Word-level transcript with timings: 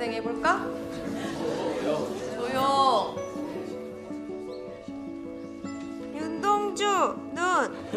학생 0.00 0.14
해볼까? 0.14 0.64
조용. 2.34 3.16
윤동주 6.14 6.84
눈 7.34 7.92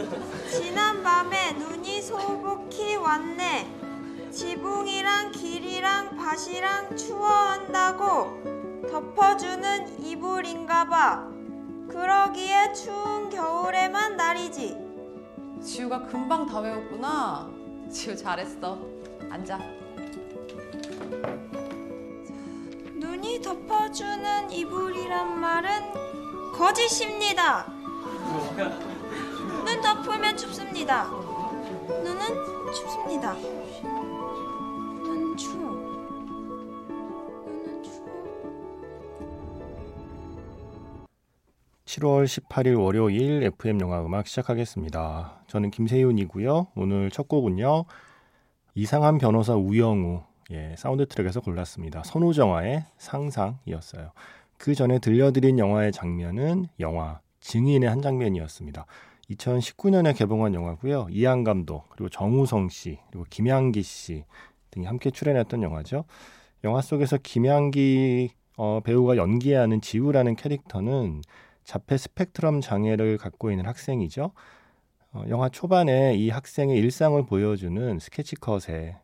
지난 0.50 1.02
밤에 1.02 1.54
눈이 1.54 2.02
소복히 2.02 2.98
왔네 2.98 4.30
지붕이랑 4.32 5.32
길이랑 5.32 6.18
밭이랑 6.18 6.98
추워한다고 6.98 8.82
덮어주는 8.92 10.04
이불인가봐 10.04 11.30
그러기에 11.88 12.74
추운 12.74 13.30
겨울에만 13.30 14.18
날이지 14.18 14.78
지우가 15.62 16.08
금방 16.08 16.46
다 16.46 16.60
외웠구나. 16.60 17.50
지우 17.90 18.14
잘했어. 18.14 18.78
앉아. 19.30 19.83
덮어주는 23.42 24.52
이불이란 24.52 25.40
말은 25.40 26.52
거짓입니다 26.54 27.66
눈 29.66 29.82
덮으면 29.82 30.38
춥습니다 30.38 31.06
눈은 31.06 32.74
춥습니다 32.74 33.34
눈은 33.34 35.38
추워 35.38 35.72
눈은 37.48 37.84
추워 37.84 38.24
7월 41.86 42.26
18일 42.26 42.82
월요일 42.82 43.44
FM 43.44 43.82
영화 43.82 44.04
음악 44.04 44.26
시작하겠습니다. 44.26 45.44
저는 45.48 45.70
김세윤이고요. 45.70 46.70
오늘 46.76 47.12
첫 47.12 47.28
곡은요. 47.28 47.86
이상한 48.74 49.20
변호사 49.20 49.54
우영우 49.54 50.24
예, 50.54 50.76
사운드 50.78 51.08
트랙에서 51.08 51.42
골랐습니다. 51.42 52.04
선우정아의 52.04 52.84
상상이었어요. 52.98 54.12
그 54.58 54.76
전에 54.76 55.00
들려드린 55.00 55.58
영화의 55.58 55.92
장면은 55.92 56.68
영화 56.80 57.20
증인의 57.40 57.90
한 57.90 58.04
장면이었습니다. 58.04 58.86
2019년에 59.32 60.16
개봉한 60.16 60.54
영화고요. 60.54 61.08
이한 61.10 61.44
감독 61.44 61.90
그리고 61.90 62.08
정우성 62.10 62.70
씨 62.70 63.00
그리고 63.10 63.26
김양기 63.32 63.82
씨 63.82 64.26
등이 64.70 64.86
함께 64.86 65.10
출연했던 65.10 65.64
영화죠. 65.64 66.06
영화 66.64 66.82
속에서 66.82 67.18
김양기 67.18 68.30
어, 68.56 68.80
배우가 68.84 69.18
연기하는 69.18 69.82
지우라는 69.82 70.36
캐릭터는 70.36 71.24
자폐 71.64 71.98
스펙트럼 71.98 72.62
장애를 72.62 73.18
갖고 73.18 73.50
있는 73.50 73.66
학생이죠. 73.66 74.32
어, 75.14 75.24
영화 75.30 75.50
초반에 75.50 76.16
이 76.16 76.30
학생의 76.30 76.78
일상을 76.78 77.26
보여주는 77.26 77.98
스케치컷에 78.00 78.98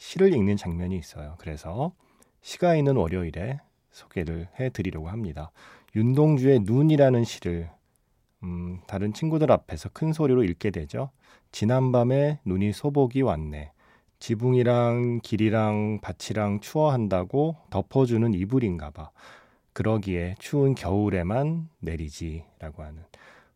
시를 0.00 0.32
읽는 0.32 0.56
장면이 0.56 0.96
있어요. 0.96 1.34
그래서 1.38 1.92
시가 2.40 2.74
있는 2.74 2.96
월요일에 2.96 3.60
소개를 3.90 4.48
해드리려고 4.58 5.10
합니다. 5.10 5.52
윤동주의 5.94 6.60
눈이라는 6.60 7.22
시를 7.24 7.68
음, 8.42 8.80
다른 8.86 9.12
친구들 9.12 9.52
앞에서 9.52 9.90
큰 9.90 10.14
소리로 10.14 10.42
읽게 10.42 10.70
되죠. 10.70 11.10
지난밤에 11.52 12.40
눈이 12.46 12.72
소복이 12.72 13.20
왔네. 13.20 13.72
지붕이랑 14.20 15.20
길이랑 15.22 16.00
밭이랑 16.00 16.60
추워한다고 16.60 17.56
덮어주는 17.68 18.32
이불인가 18.32 18.90
봐. 18.90 19.10
그러기에 19.74 20.34
추운 20.38 20.74
겨울에만 20.74 21.68
내리지라고 21.80 22.84
하는 22.84 23.02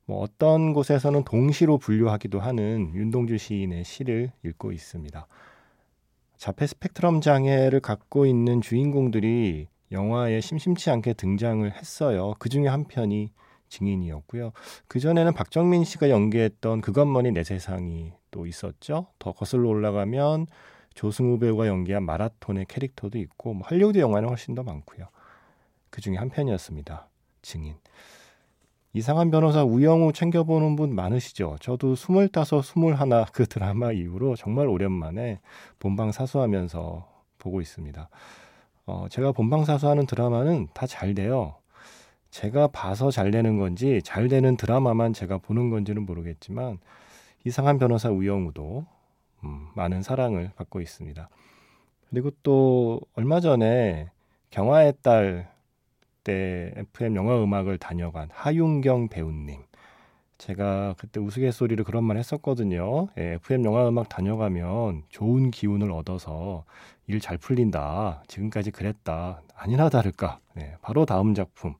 뭐 0.05 0.21
어떤 0.21 0.75
곳에서는 0.75 1.25
동시로 1.25 1.79
분류하기도 1.79 2.39
하는 2.39 2.95
윤동주 2.95 3.39
시인의 3.39 3.85
시를 3.85 4.31
읽고 4.45 4.73
있습니다. 4.73 5.27
자폐 6.45 6.67
스펙트럼 6.67 7.23
장애를 7.23 7.81
갖고 7.81 8.27
있는 8.27 8.61
주인공들이 8.61 9.67
영화에 9.93 10.43
심심치 10.43 10.91
않게 10.91 11.15
등장을 11.15 11.73
했어요. 11.73 12.35
그 12.39 12.51
중에 12.51 12.69
한 12.69 12.85
편이 12.85 13.31
증인이었고요. 13.71 14.53
그 14.87 15.01
전에는 15.01 15.33
박정민 15.33 15.85
씨가 15.85 16.11
연기했던 16.11 16.83
그것만이 16.83 17.31
내 17.31 17.45
세상이 17.45 18.13
또 18.31 18.45
있었죠. 18.45 19.07
더 19.19 19.33
거슬러 19.33 19.71
올라가면 19.71 20.47
조승우 20.93 21.39
배우가 21.39 21.67
연기한 21.67 22.03
마라톤의 22.03 22.67
캐릭터도 22.69 23.17
있고 23.21 23.55
뭐 23.55 23.67
할리우드 23.67 23.97
영화는 23.97 24.29
훨씬 24.29 24.55
더 24.55 24.63
많고요. 24.63 25.07
그 25.89 26.03
중에 26.03 26.17
한 26.17 26.29
편이었습니다. 26.29 27.09
증인. 27.41 27.77
이상한 28.97 29.33
변호사 29.33 29.65
우영우 29.65 30.13
챙겨보는 30.13 30.77
분 30.77 30.95
많으시죠? 30.95 31.57
저도 31.61 31.97
스물다섯, 31.97 32.65
스물하나 32.65 33.25
그 33.33 33.45
드라마 33.45 33.91
이후로 33.91 34.37
정말 34.37 34.69
오랜만에 34.69 35.41
본방 35.81 36.13
사수하면서 36.13 37.05
보고 37.39 37.61
있습니다. 37.61 38.09
어, 38.87 39.07
제가 39.11 39.33
본방 39.33 39.65
사수하는 39.65 40.07
드라마는 40.07 40.69
다 40.75 40.87
잘 40.87 41.15
돼요. 41.15 41.57
제가 42.31 42.69
봐서 42.69 43.11
잘 43.11 43.31
되는 43.33 43.59
건지 43.59 44.01
잘 44.05 44.29
되는 44.29 44.57
드라마만 44.57 45.13
제가 45.13 45.39
보는 45.39 45.71
건지는 45.71 46.07
모르겠지만 46.07 46.79
이상한 47.45 47.79
변호사 47.79 48.11
우영우도 48.11 48.87
음, 49.45 49.69
많은 49.75 50.03
사랑을 50.03 50.51
받고 50.57 50.81
있습니다. 50.81 51.29
그리고 52.11 52.31
또 52.45 53.01
얼마 53.17 53.41
전에 53.41 54.11
경화의 54.51 54.95
딸 55.03 55.53
때 56.25 56.73
FM 56.77 57.17
영화 57.17 57.43
음악을 57.43 57.79
다녀간 57.79 58.29
하윤경 58.33 59.09
배우님. 59.09 59.63
제가 60.39 60.95
그때 60.99 61.21
우스갯소리를 61.21 61.83
그런 61.85 62.05
말 62.05 62.17
했었거든요. 62.19 63.09
예, 63.19 63.35
FM 63.35 63.65
영화 63.65 63.89
음악 63.89 64.09
다녀가면 64.09 65.05
좋은 65.09 65.51
기운을 65.51 65.93
얻어서 65.93 66.65
일 67.07 67.21
잘 67.21 67.39
풀린다. 67.39 68.25
지금까지 68.27 68.71
그랬다. 68.71 69.43
아니나 69.55 69.89
다를까. 69.89 70.41
네, 70.55 70.75
바로 70.83 71.05
다음 71.07 71.35
작품. 71.35 71.75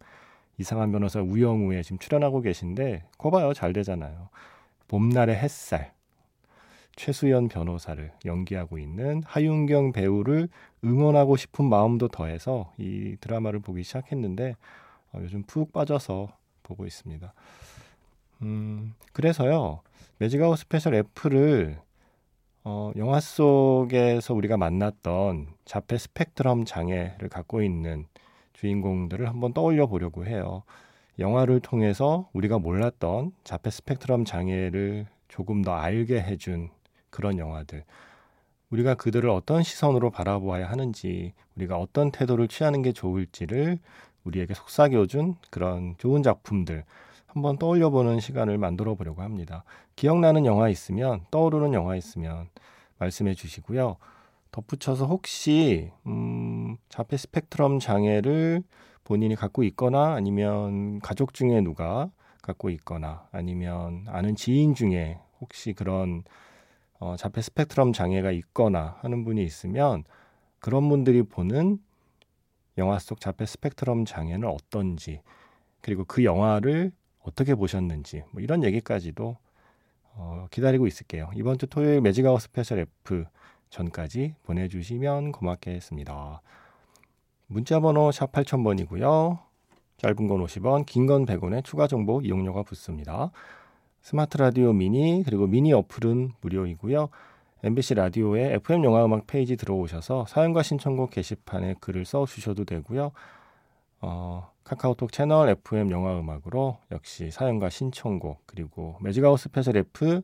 이상한 0.59 0.93
변호사 0.93 1.21
우영우에 1.21 1.83
지금 1.83 1.99
출연하고 1.99 2.41
계신데, 2.43 3.05
거 3.19 3.31
봐요. 3.31 3.53
잘 3.55 3.73
되잖아요. 3.73 4.29
봄날의 4.89 5.37
햇살. 5.37 5.93
최수연 6.97 7.49
변호사를 7.49 8.13
연기하고 8.25 8.79
있는 8.79 9.23
하윤경 9.27 9.93
배우를 9.93 10.49
응원하고 10.85 11.37
싶은 11.37 11.65
마음도 11.65 12.09
더해서 12.09 12.73
이 12.79 13.17
드라마를 13.21 13.61
보기 13.61 13.83
시작했는데 13.83 14.57
어, 15.13 15.19
요즘 15.23 15.43
푹 15.43 15.73
빠져서 15.73 16.29
보고 16.63 16.87
있습니다. 16.87 17.33
음, 18.43 18.95
그래서요 19.13 19.81
Magic 20.19 20.41
Hour 20.41 20.59
Special 20.59 20.95
F를 20.95 21.79
어, 22.65 22.93
영화 22.97 23.21
속에서 23.21 24.33
우리가 24.33 24.57
만났던 24.57 25.49
자폐 25.65 25.99
스펙트럼 25.99 26.65
장애를 26.65 27.29
갖고 27.29 27.63
있는 27.63 28.07
주인공들을 28.55 29.29
한번 29.29 29.53
떠올려 29.53 29.87
보려고 29.87 30.25
해요. 30.25 30.63
영화를 31.19 31.61
통해서 31.61 32.29
우리가 32.33 32.59
몰랐던 32.59 33.33
자폐 33.45 33.71
스펙트럼 33.71 34.25
장애를 34.25 35.07
조금 35.29 35.63
더 35.63 35.75
알게 35.75 36.23
해준 36.23 36.71
그런 37.11 37.39
영화들. 37.39 37.85
우리가 38.75 38.95
그들을 38.95 39.31
어떤 39.31 39.63
시선으로 39.63 40.11
바라보아야 40.11 40.69
하는지, 40.69 41.33
우리가 41.55 41.79
어떤 41.79 42.11
태도를 42.11 42.49
취하는 42.49 42.83
게 42.83 42.93
좋을지를 42.93 43.79
우리에게 44.25 44.55
속삭여준 44.55 45.37
그런 45.51 45.95
좋은 45.99 46.25
작품들 46.25 46.85
한번 47.27 47.57
떠올려 47.57 47.91
보는 47.91 48.19
시간을 48.19 48.59
만들어 48.59 48.97
보려고 48.97 49.23
합니다. 49.23 49.63
기억나는 49.95 50.45
영화 50.45 50.69
있으면, 50.69 51.21
떠오르는 51.31 51.73
영화 51.73 51.95
있으면 51.95 52.49
말씀해 52.99 53.35
주시고요. 53.35 53.97
덧붙여서 54.51 55.07
혹시, 55.07 55.91
음, 56.07 56.77
자폐 56.89 57.17
스펙트럼 57.17 57.79
장애를 57.79 58.65
본인이 59.05 59.37
갖고 59.37 59.63
있거나 59.63 60.15
아니면 60.15 60.99
가족 60.99 61.33
중에 61.33 61.61
누가 61.61 62.11
갖고 62.43 62.71
있거나 62.71 63.29
아니면 63.31 64.05
아는 64.09 64.35
지인 64.35 64.75
중에 64.75 65.19
혹시 65.41 65.75
그런 65.75 66.25
어, 67.01 67.17
자폐 67.17 67.43
스펙트럼 67.43 67.93
장애가 67.93 68.31
있거나 68.33 68.99
하는 69.01 69.25
분이 69.25 69.43
있으면 69.45 70.05
그런 70.61 70.89
분들이 70.89 71.23
보는 71.23 71.79
영화 72.79 72.99
속 72.99 73.21
자폐 73.21 73.47
스펙트럼 73.47 74.05
장애는 74.05 74.49
어떤지 74.49 75.21
그리고 75.81 76.05
그 76.05 76.25
영화를 76.25 76.93
어떻게 77.21 77.55
보셨는지 77.55 78.23
뭐 78.33 78.43
이런 78.43 78.65
얘기까지도 78.65 79.37
어, 80.17 80.47
기다리고 80.51 80.87
있을게요. 80.87 81.31
이번 81.35 81.59
주 81.59 81.67
토요일 81.67 82.01
Magic 82.01 82.23
Hour 82.23 82.41
Special 82.41 82.79
F 82.79 83.25
전까지 83.71 84.37
보내주시면 84.45 85.33
고맙겠습니다. 85.33 86.41
문자번호 87.47 88.13
샵 88.13 88.31
8000번이고요. 88.33 89.39
짧은 89.97 90.27
건 90.29 90.45
50원, 90.45 90.87
긴 90.87 91.07
건 91.07 91.27
100원의 91.27 91.65
추가 91.65 91.87
정보 91.87 92.21
이용료가 92.21 92.63
붙습니다. 92.63 93.31
스마트 94.05 94.37
라디오 94.37 94.75
미니 94.75 95.23
그리고 95.25 95.47
미니 95.47 95.73
어플은 95.73 96.33
무료이고요. 96.43 97.09
MBC 97.63 97.95
라디오의 97.95 98.53
FM 98.57 98.85
영화 98.85 99.03
음악 99.03 99.27
페이지 99.27 99.57
들어오셔서 99.57 100.27
사연과 100.29 100.63
신청곡 100.63 101.09
게시판에 101.09 101.77
글을 101.81 102.05
써 102.05 102.27
주셔도 102.27 102.67
되고요. 102.67 103.13
어, 104.03 104.51
카카오톡 104.63 105.11
채널 105.11 105.49
FM 105.49 105.91
영화 105.91 106.21
음악으로 106.21 106.77
역시 106.93 107.31
사연과 107.31 107.71
신청곡 107.71 108.43
그리고 108.45 108.99
Magic 109.01 109.23
Hour 109.23 109.41
Special 109.41 109.79
F 109.79 110.21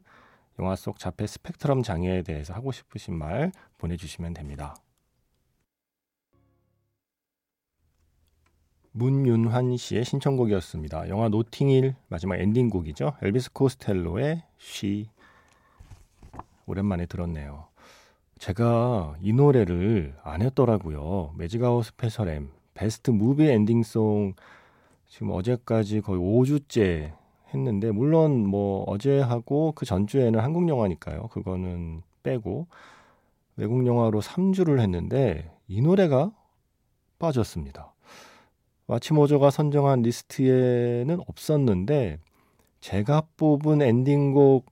영화 0.59 0.77
속 0.77 0.99
자폐 0.99 1.27
스펙트럼 1.27 1.83
장애에 1.83 2.21
대해서 2.21 2.53
하고 2.53 2.73
싶으신 2.73 3.15
말 3.15 3.51
보내주시면 3.79 4.35
됩니다. 4.35 4.77
문윤환 8.93 9.77
씨의 9.77 10.05
신청곡이었습니다. 10.05 11.09
영화 11.09 11.29
노팅힐 11.29 11.95
마지막 12.09 12.37
엔딩곡이죠. 12.37 13.13
엘비스 13.23 13.53
코스텔로의 13.53 14.43
She 14.59 15.09
오랜만에 16.67 17.07
들었네요. 17.07 17.67
제가 18.39 19.15
이 19.21 19.33
노래를 19.33 20.17
안 20.23 20.43
했더라고요. 20.43 21.35
Magic 21.37 21.63
Hour 21.63 21.85
Special 21.85 22.29
M 22.29 22.51
Best 22.75 23.11
Movie 23.11 23.49
Ending 23.49 24.00
Song 24.00 24.35
지금 25.07 25.31
어제까지 25.31 26.01
거의 26.01 26.19
5주째 26.21 27.13
했는데 27.53 27.91
물론 27.91 28.47
뭐 28.47 28.85
어제 28.89 29.21
하고 29.21 29.73
그 29.73 29.87
전주에는 29.87 30.41
한국 30.41 30.69
영화니까요. 30.69 31.29
그거는 31.29 32.03
빼고 32.23 32.67
외국 33.57 33.87
영화로 33.87 34.21
3주를 34.21 34.81
했는데 34.81 35.55
이 35.69 35.81
노래가 35.81 36.33
빠졌습니다. 37.19 37.93
마치모저가 38.91 39.51
선정한 39.51 40.03
리스트에는 40.03 41.21
없었는데 41.29 42.19
제가 42.81 43.23
뽑은 43.37 43.83
엔딩곡 43.83 44.67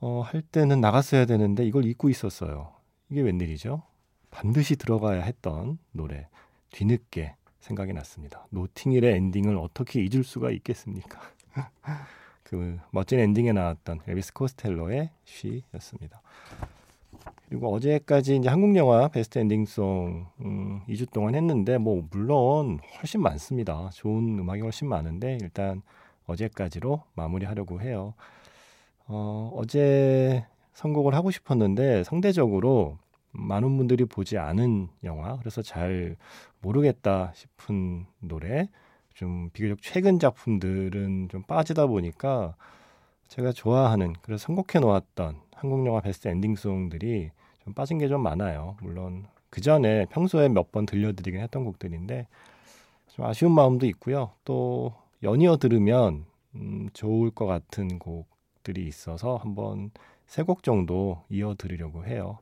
어, 0.00 0.22
할 0.22 0.40
때는 0.40 0.80
나갔어야 0.80 1.26
되는데 1.26 1.66
이걸 1.66 1.84
잊고 1.84 2.08
있었어요. 2.08 2.72
이게 3.10 3.20
웬일이죠? 3.20 3.82
반드시 4.30 4.76
들어가야 4.76 5.20
했던 5.22 5.78
노래 5.92 6.28
뒤늦게 6.70 7.34
생각이 7.60 7.92
났습니다. 7.92 8.46
노팅힐의 8.50 9.14
엔딩을 9.16 9.58
어떻게 9.58 10.02
잊을 10.02 10.24
수가 10.24 10.50
있겠습니까? 10.50 11.20
그 12.42 12.78
멋진 12.90 13.18
엔딩에 13.18 13.52
나왔던 13.52 14.00
엘비스 14.06 14.32
코스텔로의 14.32 15.10
She였습니다. 15.24 16.22
그리고 17.48 17.72
어제까지 17.74 18.36
이제 18.36 18.48
한국 18.48 18.74
영화 18.76 19.08
베스트 19.08 19.38
엔딩송 19.38 20.26
음, 20.40 20.80
2주 20.88 21.10
동안 21.12 21.34
했는데 21.34 21.78
뭐 21.78 22.06
물론 22.10 22.80
훨씬 22.98 23.22
많습니다. 23.22 23.90
좋은 23.92 24.38
음악이 24.38 24.62
훨씬 24.62 24.88
많은데 24.88 25.38
일단 25.40 25.82
어제까지로 26.26 27.02
마무리하려고 27.14 27.80
해요. 27.80 28.14
어, 29.06 29.52
어제 29.54 30.46
선곡을 30.72 31.14
하고 31.14 31.30
싶었는데 31.30 32.04
상대적으로 32.04 32.98
많은 33.32 33.76
분들이 33.76 34.04
보지 34.04 34.38
않은 34.38 34.88
영화 35.04 35.36
그래서 35.38 35.60
잘 35.60 36.16
모르겠다 36.60 37.32
싶은 37.34 38.06
노래 38.20 38.68
좀 39.12 39.50
비교적 39.52 39.78
최근 39.82 40.18
작품들은 40.18 41.28
좀 41.30 41.42
빠지다 41.42 41.86
보니까 41.86 42.56
제가 43.34 43.50
좋아하는 43.52 44.12
그래서 44.22 44.46
선곡해 44.46 44.78
놓았던 44.80 45.40
한국 45.54 45.84
영화 45.86 46.00
베스트 46.00 46.28
엔딩송들이 46.28 47.30
좀 47.64 47.74
빠진 47.74 47.98
게 47.98 48.06
좀 48.08 48.22
많아요. 48.22 48.76
물론 48.80 49.26
그 49.50 49.60
전에 49.60 50.06
평소에 50.06 50.48
몇 50.48 50.70
번 50.70 50.86
들려드리긴 50.86 51.40
했던 51.40 51.64
곡들인데 51.64 52.28
좀 53.08 53.24
아쉬운 53.24 53.52
마음도 53.52 53.86
있고요. 53.86 54.30
또 54.44 54.94
연이어 55.24 55.56
들으면 55.56 56.26
음, 56.54 56.88
좋을 56.92 57.30
것 57.32 57.46
같은 57.46 57.98
곡들이 57.98 58.86
있어서 58.86 59.36
한번 59.36 59.90
세 60.26 60.42
곡 60.44 60.62
정도 60.62 61.22
이어 61.28 61.54
들으려고 61.58 62.04
해요. 62.06 62.38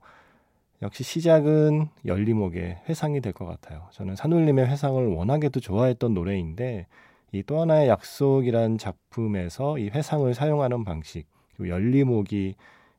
역시 0.82 1.04
시작은 1.04 1.88
열리목의 2.04 2.82
회상이 2.88 3.20
될 3.22 3.32
것 3.32 3.46
같아요. 3.46 3.88
저는 3.92 4.14
산울림의 4.16 4.66
회상을 4.66 5.06
워낙에도 5.14 5.58
좋아했던 5.60 6.12
노래인데 6.12 6.86
이 7.32 7.42
또 7.44 7.60
하나의 7.60 7.88
약속이란 7.88 8.78
작품에서 8.78 9.78
이 9.78 9.88
회상을 9.88 10.32
사용하는 10.34 10.84
방식 10.84 11.26
그리고 11.56 11.68
열리목이 11.70 12.54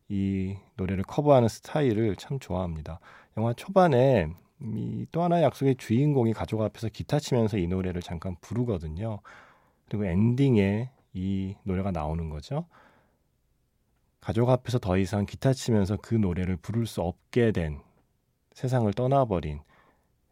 이 0.09 0.57
노래를 0.75 1.03
커버하는 1.03 1.47
스타일을 1.47 2.15
참 2.15 2.39
좋아합니다. 2.39 2.99
영화 3.37 3.53
초반에 3.53 4.29
이 4.61 5.05
또 5.11 5.21
하나의 5.23 5.43
약속의 5.43 5.75
주인공이 5.75 6.33
가족 6.33 6.61
앞에서 6.61 6.89
기타 6.89 7.19
치면서 7.19 7.57
이 7.57 7.67
노래를 7.67 8.01
잠깐 8.01 8.35
부르거든요. 8.41 9.19
그리고 9.87 10.05
엔딩에 10.05 10.89
이 11.13 11.55
노래가 11.63 11.91
나오는 11.91 12.29
거죠. 12.29 12.65
가족 14.21 14.49
앞에서 14.49 14.79
더 14.79 14.97
이상 14.97 15.25
기타 15.25 15.53
치면서 15.53 15.97
그 15.97 16.15
노래를 16.15 16.55
부를 16.57 16.85
수 16.87 17.01
없게 17.01 17.51
된 17.51 17.81
세상을 18.53 18.91
떠나버린 18.93 19.59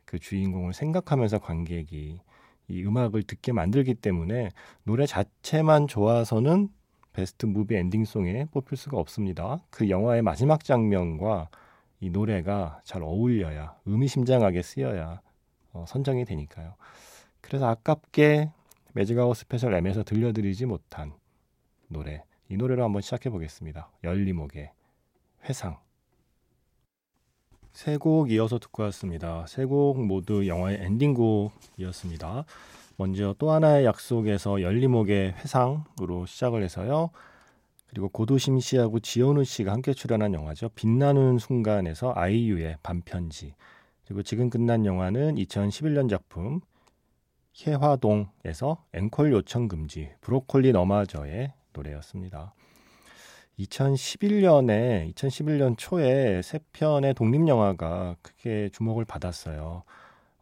그 0.06 0.18
주인공을 0.20 0.74
생각하면서 0.74 1.40
관객이 1.40 2.20
이 2.74 2.84
음악을 2.86 3.24
듣게 3.24 3.52
만들기 3.52 3.96
때문에 3.96 4.50
노래 4.84 5.06
자체만 5.06 5.88
좋아서는 5.88 6.70
Best 7.14 7.46
Movie 7.46 7.76
Ending 7.76 8.14
Song에 8.14 8.46
뽑힐 8.52 8.78
수가 8.78 8.98
없습니다. 8.98 9.60
그 9.70 9.90
영화의 9.90 10.22
마지막 10.22 10.64
장면과 10.64 11.50
이 12.00 12.10
노래가 12.10 12.82
잘 12.84 13.04
어울려야 13.04 13.76
의미심장하게 13.86 14.62
쓰여야 14.62 15.22
어, 15.74 15.86
선정이 15.88 16.26
되니까요. 16.26 16.76
그래서 17.42 17.68
아깝게 17.68 18.52
Magic 18.94 19.18
Hour 19.18 19.38
Special 19.38 19.74
M에서 19.74 20.04
들려드리지 20.04 20.66
못한 20.66 21.14
노래 21.88 22.24
이 22.50 22.58
노래로 22.58 22.84
한번 22.84 23.02
시작해 23.02 23.30
보겠습니다. 23.30 23.90
열리목의 24.04 24.72
회상 25.46 25.78
세 27.74 27.98
곡 27.98 28.32
이어서 28.32 28.60
듣고 28.60 28.84
왔습니다. 28.84 29.46
세 29.48 29.66
곡 29.66 30.04
모두 30.06 30.48
영화의 30.48 30.80
엔딩곡이었습니다. 30.82 32.46
먼저 32.98 33.34
또 33.40 33.52
하나의 33.52 33.86
약속에서 33.86 34.62
열리목의 34.62 35.34
회상으로 35.34 36.26
시작을 36.26 36.64
해서요. 36.64 37.10
그리고 37.88 38.10
고도심 38.10 38.60
씨하고 38.60 39.00
지현우 39.00 39.44
씨가 39.44 39.72
함께 39.72 39.94
출연한 39.94 40.34
영화죠. 40.34 40.70
빛나는 40.76 41.40
순간에서 41.40 42.14
아이유의 42.16 42.78
반편지. 42.84 43.56
그리고 44.06 44.24
지금 44.24 44.50
끝난 44.50 44.86
영화는 44.86 45.36
2011년 45.36 46.10
작품 46.10 46.62
해화동에서 47.66 48.84
앵콜 48.94 49.32
요청 49.34 49.68
금지 49.68 50.10
브로콜리 50.22 50.72
너마저의 50.72 51.54
노래였습니다. 51.74 52.54
2011년에 53.60 55.14
2011년 55.14 55.76
초에 55.78 56.42
세 56.42 56.60
편의 56.74 57.14
독립 57.14 57.48
영화가 57.48 58.16
크게 58.22 58.70
주목을 58.70 59.06
받았어요. 59.06 59.84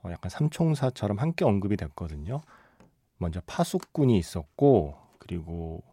어, 0.01 0.11
약간 0.11 0.29
삼총사처럼 0.29 1.19
함께 1.19 1.43
언급이 1.45 1.75
됐거든요. 1.77 2.41
먼저 3.17 3.41
파수꾼이 3.45 4.17
있었고 4.17 4.95
그리고 5.17 5.83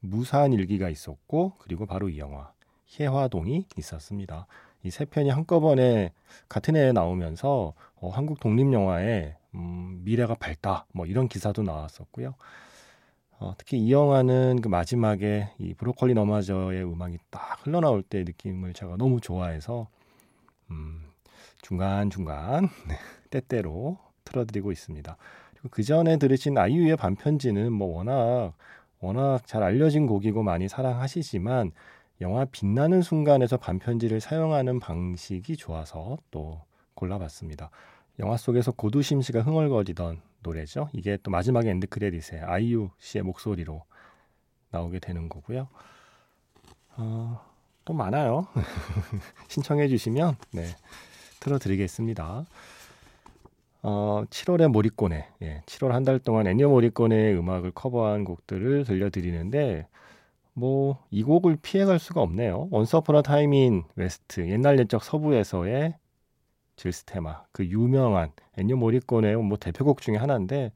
무사한 0.00 0.52
일기가 0.52 0.88
있었고 0.88 1.54
그리고 1.58 1.86
바로 1.86 2.08
이 2.08 2.18
영화 2.18 2.52
해화동이 2.98 3.66
있었습니다. 3.76 4.46
이 4.84 4.90
세 4.90 5.04
편이 5.04 5.30
한꺼번에 5.30 6.12
같은 6.48 6.76
해에 6.76 6.92
나오면서 6.92 7.74
어, 7.96 8.08
한국 8.10 8.38
독립 8.38 8.72
영화의 8.72 9.34
음, 9.54 10.02
미래가 10.04 10.34
밝다 10.36 10.86
뭐 10.92 11.06
이런 11.06 11.28
기사도 11.28 11.62
나왔었고요. 11.62 12.34
어, 13.38 13.52
특히 13.58 13.78
이 13.78 13.92
영화는 13.92 14.60
그 14.62 14.68
마지막에 14.68 15.50
이 15.58 15.74
브로콜리 15.74 16.14
너마저의 16.14 16.84
음악이 16.84 17.18
딱 17.30 17.66
흘러나올 17.66 18.02
때 18.02 18.24
느낌을 18.24 18.72
제가 18.72 18.96
너무 18.96 19.20
좋아해서 19.20 19.88
음, 20.70 21.02
중간 21.60 22.08
중간 22.08 22.68
네, 22.88 22.96
때때로 23.30 23.98
틀어드리고 24.24 24.72
있습니다. 24.72 25.16
그리고 25.52 25.68
그 25.70 25.82
전에 25.82 26.16
들으신 26.16 26.56
아이유의 26.56 26.96
반편지는 26.96 27.72
뭐 27.72 27.96
워낙 27.96 28.54
워낙 29.00 29.46
잘 29.46 29.62
알려진 29.62 30.06
곡이고 30.06 30.42
많이 30.42 30.68
사랑하시지만 30.68 31.72
영화 32.22 32.46
빛나는 32.46 33.02
순간에서 33.02 33.58
반편지를 33.58 34.20
사용하는 34.20 34.80
방식이 34.80 35.56
좋아서 35.58 36.16
또 36.30 36.62
골라봤습니다. 36.94 37.70
영화 38.20 38.38
속에서 38.38 38.72
고두심 38.72 39.20
씨가 39.20 39.42
흥얼거리던 39.42 40.22
노래죠. 40.50 40.88
이게 40.92 41.18
또 41.22 41.30
마지막에 41.32 41.68
end 41.70 41.88
credit에 41.88 42.40
아이유 42.40 42.90
씨의 42.98 43.22
목소리로 43.24 43.82
나오게 44.70 45.00
되는 45.00 45.28
거고요. 45.28 45.68
어, 46.96 47.40
또 47.84 47.92
많아요. 47.92 48.46
신청해 49.48 49.88
주시면 49.88 50.36
네, 50.52 50.66
틀어드리겠습니다. 51.40 52.46
어, 53.82 54.24
7월의 54.30 54.68
모리꼬네, 54.68 55.28
예, 55.42 55.62
7월 55.66 55.90
한 55.90 56.04
달 56.04 56.18
동안 56.18 56.46
엔니오 56.46 56.68
모리꼬네의 56.68 57.36
음악을 57.38 57.72
커버한 57.72 58.24
곡들을 58.24 58.84
들려드리는데 58.84 59.86
뭐 60.54 60.98
이 61.10 61.22
곡을 61.22 61.56
피해갈 61.60 61.98
수가 61.98 62.20
없네요. 62.22 62.68
Once 62.70 62.98
Upon 62.98 63.22
a 63.22 63.31
Time 63.31 63.66
in 63.66 63.84
the 63.96 64.18
West 64.18 64.48
옛날 64.48 64.78
옛적 64.78 65.02
서부에서의 65.04 65.94
Jill's 66.76 67.17
테마 67.17 67.44
그 67.52 67.64
유명한 67.66 68.32
엔니오 68.56 68.76
모리꼬네의 68.76 69.36
뭐 69.36 69.56
대표곡 69.58 70.00
중에 70.00 70.16
하나인데 70.16 70.72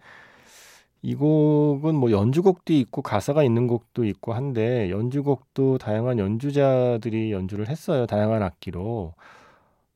이 1.02 1.14
곡은 1.14 1.94
뭐 1.94 2.10
연주곡도 2.10 2.72
있고 2.74 3.02
가사가 3.02 3.42
있는 3.42 3.66
곡도 3.66 4.04
있고 4.04 4.34
한데 4.34 4.90
연주곡도 4.90 5.78
다양한 5.78 6.18
연주자들이 6.18 7.32
연주를 7.32 7.68
했어요 7.68 8.06
다양한 8.06 8.42
악기로. 8.42 9.14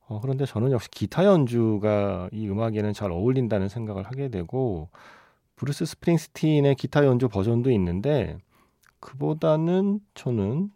어, 0.07 0.19
그런데 0.21 0.45
저는 0.45 0.71
역시 0.71 0.89
기타 0.91 1.25
연주가 1.25 2.29
이 2.31 2.47
음악에는 2.47 2.93
잘 2.93 3.11
어울린다는 3.11 3.69
생각을 3.69 4.03
하게 4.03 4.29
되고 4.29 4.89
브루스 5.55 5.85
스프링스틴의 5.85 6.75
기타 6.75 7.05
연주 7.05 7.27
버전도 7.27 7.71
있는데 7.71 8.37
그보다는 8.99 9.99
저는 10.13 10.71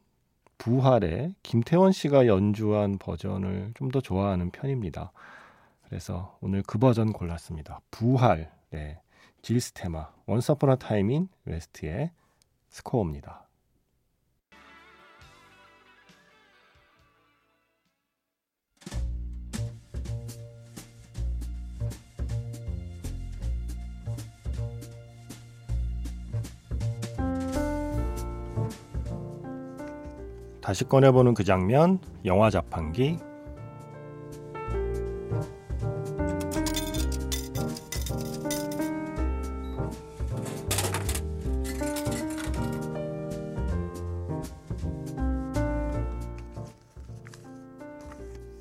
부활의 0.59 1.33
김태원 1.41 1.91
씨가 1.91 2.27
연주한 2.27 2.97
버전을 2.99 3.73
좀 3.75 3.89
더 3.89 4.01
좋아하는 4.01 4.51
편입니다. 4.51 5.11
그래서 5.87 6.37
오늘 6.41 6.61
그 6.61 6.77
버전 6.77 7.11
골랐습니다. 7.11 7.79
부활, 7.89 8.51
네, 8.69 9.01
Jill's 9.41 9.78
테마, 9.78 10.09
Time 10.77 11.09
in 11.09 11.27
the 11.45 11.67
West의 11.67 12.11
스코어입니다. 12.69 13.48
다시 30.69 30.83
꺼내보는 30.83 31.33
그 31.33 31.43
장면, 31.43 31.97
영화 32.25 32.51
자판기. 32.51 33.17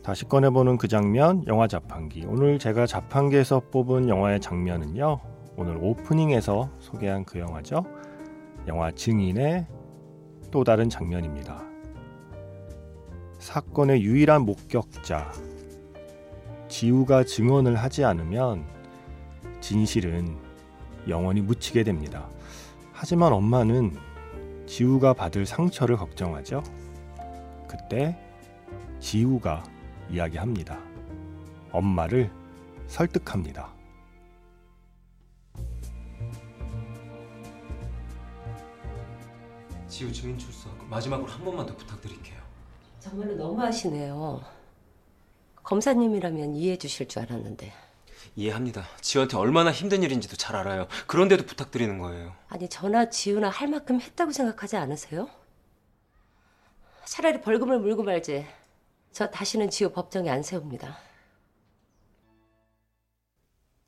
다시 0.03 0.25
꺼내보는 0.25 0.79
그 0.79 0.89
장면, 0.89 1.45
영화 1.47 1.67
자판기. 1.67 2.25
오늘 2.27 2.59
제가 2.59 2.87
자판기에서 2.87 3.61
뽑은 3.71 4.09
영화의 4.09 4.41
장면은요, 4.41 5.21
오늘 5.59 5.77
오프닝에서 5.77 6.71
소개한 6.79 7.27
그 7.27 7.39
영화죠. 7.39 7.85
영화 8.67 8.91
증인의 8.93 9.67
또 10.51 10.65
다른 10.65 10.89
장면입니다. 10.89 11.68
사건의 13.49 14.03
유일한 14.03 14.43
목격자 14.43 15.33
지우가 16.69 17.25
증언을 17.25 17.77
하지 17.77 18.05
않으면 18.05 18.63
진실은 19.63 20.37
영원히 21.09 21.41
묻히게 21.41 21.83
됩니다. 21.83 22.29
하지만 22.93 23.33
엄마는 23.33 23.97
지우가 24.67 25.15
받을 25.15 25.47
상처를 25.47 25.97
걱정하죠. 25.97 26.63
그때 27.67 28.19
지우가 29.01 29.65
이야기합니다. 30.11 30.79
엄마를 31.73 32.31
설득합니다. 32.87 33.73
지우 39.89 40.13
증인 40.13 40.37
출석 40.37 40.87
마지막으로 40.91 41.27
한 41.31 41.43
번만 41.43 41.65
더 41.65 41.75
부탁드릴게요. 41.75 42.48
정말로 43.09 43.35
너무하시네요. 43.37 44.43
검사님이라면 45.63 46.57
이해해 46.57 46.77
주실 46.77 47.09
줄 47.09 47.23
알았는데. 47.23 47.73
이해합니다. 48.37 48.85
지우한테 49.01 49.37
얼마나 49.37 49.73
힘든 49.73 50.03
일인지도 50.03 50.37
잘 50.37 50.57
알아요. 50.57 50.87
그런데도 51.07 51.47
부탁드리는 51.47 51.99
거예요. 51.99 52.35
아니 52.49 52.69
저나 52.69 53.09
지우나 53.09 53.49
할 53.49 53.69
만큼 53.69 54.01
했다고 54.01 54.33
생각하지 54.33 54.77
않으세요? 54.77 55.29
차라리 57.05 57.41
벌금을 57.41 57.81
물고 57.81 58.03
말지. 58.03 58.47
저 59.13 59.31
다시는 59.31 59.71
지우 59.71 59.91
법정에 59.91 60.29
안 60.29 60.43
세웁니다. 60.43 60.99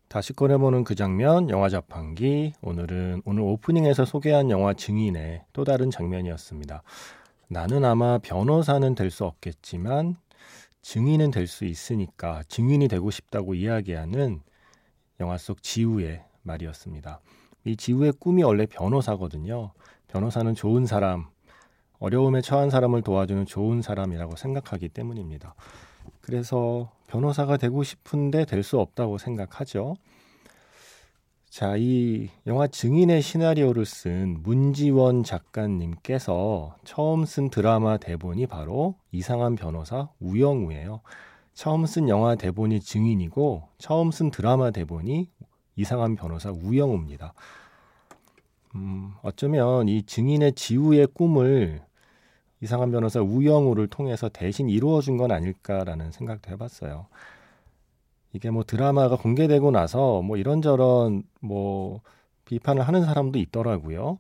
다시 0.09 0.33
꺼내보는 0.33 0.83
그 0.83 0.97
장면, 0.97 1.51
영화 1.51 1.69
자판기. 1.69 2.55
오늘은 2.63 3.23
오늘 3.25 3.43
오프닝에서 3.43 4.05
소개한 4.05 4.51
영화 4.51 4.75
증인의 4.75 5.45
또 5.53 5.63
다른 5.63 5.91
장면이었습니다. 5.91 6.83
나는 7.53 7.85
아마 7.85 8.19
변호사는 8.19 8.95
될 8.95 9.11
수 9.11 9.25
없겠지만 9.25 10.17
증인은 10.83 11.33
될 11.33 11.49
수 11.49 11.65
있으니까 11.65 12.43
증인이 12.49 12.87
되고 12.87 13.11
싶다고 13.11 13.55
이야기하는 13.55 14.41
영화 15.19 15.37
속 15.37 15.61
지우의 15.61 16.23
말이었습니다. 16.43 17.21
이 17.65 17.77
지우의 17.77 18.13
꿈이 18.21 18.45
원래 18.45 18.67
변호사거든요. 18.67 19.73
변호사는 20.07 20.55
좋은 20.55 20.87
사람, 20.87 21.27
어려움에 21.99 22.41
처한 22.41 22.71
사람을 22.71 23.03
도와주는 23.03 23.45
좋은 23.47 23.83
사람이라고 23.83 24.37
생각하기 24.37 24.89
때문입니다. 24.91 25.55
그래서 26.23 26.93
변호사가 27.09 27.57
되고 27.57 27.83
싶은데 27.83 28.45
될 28.45 28.63
수 28.63 28.79
없다고 28.79 29.19
생각하죠. 29.19 29.97
자, 31.51 31.75
이 31.77 32.29
영화 32.47 32.69
증인의 32.69 33.23
시나리오를 33.23 33.85
쓴 33.85 34.39
문지원 34.45 35.25
작가님께서 35.25 36.77
처음 36.85 37.25
쓴 37.25 37.51
드라마 37.51 37.97
대본이 37.97 38.47
바로 38.47 38.95
이상한 39.11 39.57
변호사 39.57 40.09
우영우예요. 40.21 41.01
처음 41.53 41.87
쓴 41.87 42.09
영화 42.09 42.37
대본이 42.37 42.79
증인이고 42.79 43.65
처음 43.79 44.13
쓴 44.13 44.31
드라마 44.31 44.71
대본이 44.71 45.29
이상한 45.75 46.15
변호사 46.15 46.53
우영우입니다. 46.53 47.35
음, 48.77 49.15
어쩌면 49.23 49.89
이 49.89 50.05
증인의 50.05 50.53
지우의 50.53 51.09
꿈을 51.09 51.83
이상한 52.61 52.93
변호사 52.93 53.21
우영우를 53.21 53.89
통해서 53.89 54.29
대신 54.29 54.69
이루어준 54.69 55.17
건 55.17 55.33
아닐까라는 55.33 56.13
생각도 56.13 56.53
해봤어요. 56.53 57.09
이게 58.33 58.51
뭐 58.51 58.63
드라마가 58.65 59.17
공개되고 59.17 59.71
나서 59.71 60.23
뭐 60.23 60.37
이런저런 60.37 61.23
뭐 61.41 62.01
비판을 62.45 62.83
하는 62.83 63.05
사람도 63.05 63.39
있더라고요. 63.39 64.19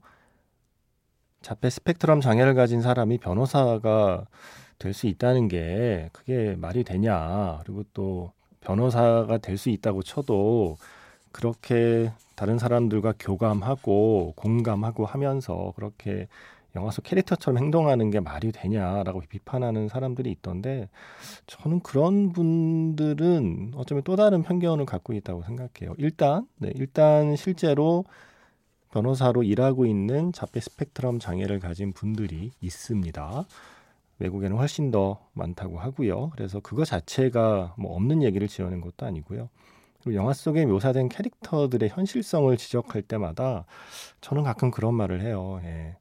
자폐 1.42 1.70
스펙트럼 1.70 2.20
장애를 2.20 2.54
가진 2.54 2.82
사람이 2.82 3.18
변호사가 3.18 4.26
될 4.78 4.94
수 4.94 5.06
있다는 5.06 5.48
게 5.48 6.08
그게 6.12 6.56
말이 6.56 6.84
되냐. 6.84 7.60
그리고 7.64 7.84
또 7.94 8.32
변호사가 8.60 9.38
될 9.38 9.56
수 9.58 9.70
있다고 9.70 10.02
쳐도 10.02 10.76
그렇게 11.32 12.12
다른 12.36 12.58
사람들과 12.58 13.14
교감하고 13.18 14.34
공감하고 14.36 15.06
하면서 15.06 15.72
그렇게 15.76 16.28
영화 16.76 16.90
속 16.90 17.02
캐릭터처럼 17.02 17.58
행동하는 17.58 18.10
게 18.10 18.20
말이 18.20 18.52
되냐라고 18.52 19.20
비판하는 19.28 19.88
사람들이 19.88 20.30
있던데 20.30 20.88
저는 21.46 21.80
그런 21.80 22.32
분들은 22.32 23.72
어쩌면 23.74 24.02
또 24.04 24.16
다른 24.16 24.42
편견을 24.42 24.86
갖고 24.86 25.12
있다고 25.12 25.42
생각해요. 25.42 25.94
일단 25.98 26.46
네, 26.56 26.72
일단 26.74 27.36
실제로 27.36 28.04
변호사로 28.90 29.42
일하고 29.42 29.86
있는 29.86 30.32
자폐 30.32 30.60
스펙트럼 30.60 31.18
장애를 31.18 31.60
가진 31.60 31.92
분들이 31.92 32.50
있습니다. 32.60 33.46
외국에는 34.18 34.56
훨씬 34.56 34.90
더 34.90 35.26
많다고 35.32 35.78
하고요. 35.78 36.30
그래서 36.30 36.60
그거 36.60 36.84
자체가 36.84 37.74
뭐 37.78 37.94
없는 37.94 38.22
얘기를 38.22 38.48
지어낸 38.48 38.80
것도 38.80 39.06
아니고요. 39.06 39.48
그리고 40.02 40.16
영화 40.16 40.32
속에 40.32 40.66
묘사된 40.66 41.08
캐릭터들의 41.08 41.88
현실성을 41.88 42.54
지적할 42.56 43.02
때마다 43.02 43.64
저는 44.20 44.42
가끔 44.42 44.70
그런 44.70 44.94
말을 44.94 45.20
해요. 45.22 45.60
예. 45.64 45.96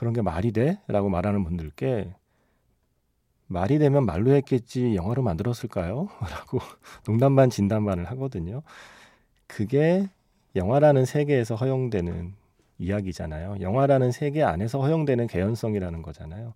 그런 0.00 0.14
게 0.14 0.22
말이 0.22 0.50
돼? 0.50 0.78
라고 0.86 1.10
말하는 1.10 1.44
분들께 1.44 2.14
말이 3.48 3.78
되면 3.78 4.06
말로 4.06 4.30
했겠지 4.30 4.94
영화로 4.94 5.20
만들었을까요? 5.20 6.08
라고 6.30 6.58
농담 7.04 7.36
반 7.36 7.50
진담 7.50 7.84
반을 7.84 8.06
하거든요. 8.12 8.62
그게 9.46 10.08
영화라는 10.56 11.04
세계에서 11.04 11.54
허용되는 11.54 12.32
이야기잖아요. 12.78 13.56
영화라는 13.60 14.10
세계 14.10 14.42
안에서 14.42 14.80
허용되는 14.80 15.26
개연성이라는 15.26 16.00
거잖아요. 16.00 16.54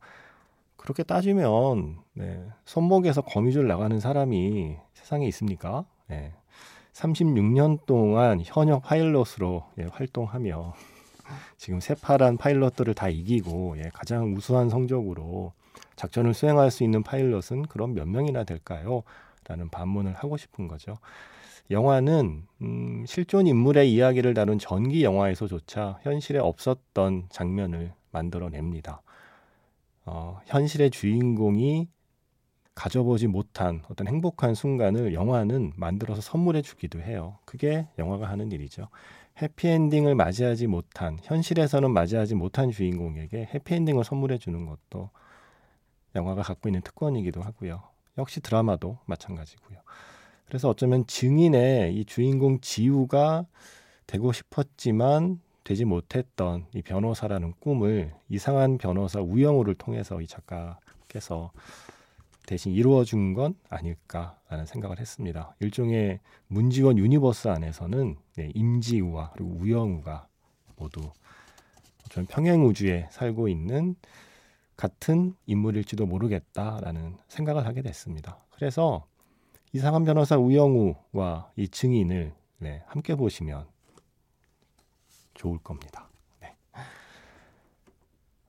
그렇게 0.79 1.03
따지면 1.03 1.99
네, 2.15 2.47
손목에서 2.65 3.21
거미줄 3.21 3.69
나가는 3.69 4.01
사람이 4.01 4.79
세상에 4.95 5.27
있습니까? 5.27 5.85
네, 6.07 6.33
36년 6.95 7.85
동안 7.85 8.41
현역 8.43 8.85
파일럿으로 8.85 9.65
예, 9.81 9.85
활동하며 9.93 10.73
지금 11.57 11.81
새파란 11.81 12.37
파일럿들을 12.37 12.95
다 12.95 13.09
이기고 13.09 13.79
예, 13.79 13.91
가장 13.93 14.35
우수한 14.35 14.69
성적으로 14.69 15.53
작전을 15.97 16.35
수행할 16.35 16.71
수 16.71 16.85
있는 16.85 17.03
파일럿은 17.03 17.63
그럼 17.69 17.95
몇 17.95 18.09
명이나 18.09 18.45
될까요? 18.45 19.03
라는 19.47 19.69
반문을 19.69 20.15
하고 20.15 20.37
싶은 20.37 20.69
거죠. 20.69 20.99
영화는 21.71 22.47
음, 22.63 23.05
실존 23.07 23.47
인물의 23.47 23.93
이야기를 23.93 24.35
다룬 24.35 24.59
전기 24.59 25.03
영화에서조차 25.05 25.99
현실에 26.03 26.39
없었던 26.39 27.27
장면을 27.31 27.93
만들어냅니다. 28.11 29.03
어, 30.07 30.41
현실의 30.47 30.91
주인공이 30.91 31.89
가져보지 32.75 33.29
못한 33.29 33.83
어떤 33.89 34.09
행복한 34.09 34.55
순간을 34.55 35.15
영화는 35.15 35.73
만들어서 35.77 36.21
선물해 36.21 36.63
주기도 36.63 37.01
해요. 37.01 37.39
그게 37.45 37.87
영화가 37.99 38.29
하는 38.29 38.51
일이죠. 38.53 38.89
해피엔딩을 39.43 40.15
맞이하지 40.15 40.67
못한 40.69 41.19
현실에서는 41.23 41.91
맞이하지 41.91 42.35
못한 42.35 42.71
주인공에게 42.71 43.51
해피엔딩을 43.55 44.05
선물해 44.05 44.39
주는 44.39 44.67
것도 44.67 45.11
영화가 46.15 46.43
갖고 46.43 46.69
있는 46.69 46.83
특권이기도 46.83 47.43
하고요. 47.43 47.83
역시 48.19 48.41
드라마도 48.41 48.99
마찬가지고요. 49.07 49.79
그래서 50.47 50.69
어쩌면 50.69 51.07
증인의 51.07 51.97
이 51.97 52.05
주인공 52.05 52.61
지우가 52.61 53.47
되고 54.07 54.33
싶었지만 54.33 55.41
되지 55.65 55.85
못했던 55.85 56.67
이 56.75 56.83
변호사라는 56.83 57.55
꿈을 57.59 58.15
이상한 58.29 58.79
변호사 58.79 59.21
우영우를 59.21 59.75
통해서 59.75 60.21
이 60.21 60.27
작가께서 60.27 61.51
대신 62.47 62.73
이루어준 62.73 63.35
건 63.35 63.55
아닐까라는 63.69 64.67
생각을 64.67 64.99
했습니다. 64.99 65.55
일종의 65.61 66.21
문지원 66.47 66.99
universe 66.99 67.49
안에서는 67.49 68.17
네, 68.37 68.51
임지우와 68.55 69.31
그리고 69.33 69.51
우영우가 69.61 70.29
모두 70.77 71.11
전 72.11 72.27
평행 72.27 72.67
우주에 72.67 73.09
살고 73.11 73.49
있는 73.49 73.97
같은 74.77 75.35
인물일지도 75.47 76.07
모르겠다라는 76.07 77.17
생각을 77.29 77.67
하게 77.67 77.83
됐습니다. 77.83 78.39
그래서 78.51 79.07
이상한 79.73 80.05
변호사 80.05 80.37
우영우와 80.37 81.51
이 81.57 81.69
증인을 81.69 82.35
네, 82.59 82.83
함께 82.87 83.15
보시면 83.15 83.67
좋을 85.35 85.59
겁니다. 85.59 86.09
네. 86.41 86.55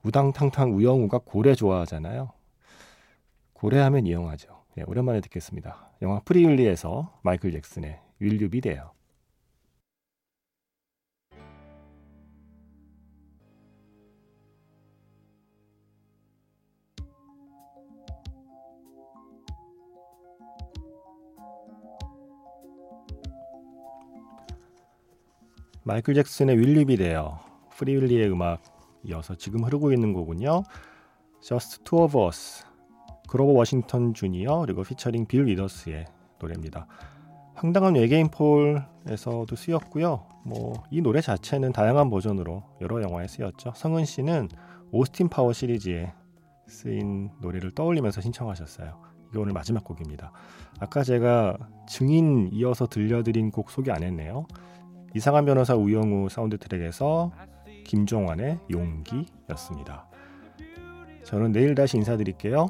우당탕탕 0.04 0.76
우영우가 0.76 1.22
고래 1.26 1.56
좋아하잖아요. 1.56 2.35
고래하면 3.56 4.06
이 4.06 4.12
영화죠. 4.12 4.64
네, 4.76 4.84
오랜만에 4.86 5.22
듣겠습니다. 5.22 5.92
영화 6.02 6.20
프리윌리에서 6.20 7.18
마이클 7.24 7.52
잭슨의 7.52 8.00
윌류 8.20 8.50
비 8.50 8.60
데요. 8.62 8.92
마이클 25.88 26.16
잭슨의 26.16 26.58
윌리비 26.58 26.98
데어 26.98 27.40
프리윌리의 27.78 28.32
음악 28.32 28.64
이어서 29.04 29.36
지금 29.36 29.64
흐르고 29.64 29.94
있는 29.94 30.14
곡은요. 30.14 30.64
Just 31.42 31.84
Two 31.84 32.04
of 32.04 32.18
Us 32.18 32.66
그로버 33.36 33.52
워싱턴 33.52 34.14
주니어 34.14 34.62
그리고 34.62 34.84
피처링 34.84 35.26
빌 35.26 35.46
위더스의 35.46 36.06
노래입니다. 36.40 36.88
황당한 37.54 37.96
외계인 37.96 38.30
폴에서도 38.30 39.54
쓰였고요. 39.54 40.26
뭐 40.46 40.86
이 40.90 41.02
노래 41.02 41.20
자체는 41.20 41.74
다양한 41.74 42.10
버전으로 42.10 42.64
여러 42.80 43.02
영화에 43.02 43.28
쓰였죠. 43.28 43.74
성은 43.76 44.06
씨는 44.06 44.48
오스틴 44.94 45.28
파워 45.28 45.52
시리즈에 45.52 46.14
쓰인 46.68 47.30
노래를 47.42 47.72
떠올리면서 47.72 48.22
신청하셨어요. 48.22 49.02
이게 49.32 49.38
오늘 49.38 49.52
마지막 49.52 49.84
곡입니다. 49.84 50.32
아까 50.80 51.04
제가 51.04 51.58
증인 51.90 52.50
이어서 52.54 52.88
들려드린 52.88 53.52
곡 53.52 53.70
소개 53.70 53.92
안 53.92 54.04
했네요. 54.04 54.48
이상한 55.14 55.44
변호사 55.44 55.76
우영우 55.76 56.30
사운드 56.30 56.58
트랙에서 56.58 57.34
김종환의 57.84 58.60
용기였습니다. 58.72 60.08
저는 61.26 61.52
내일 61.52 61.76
다시 61.76 61.98
인사드릴게요. 61.98 62.70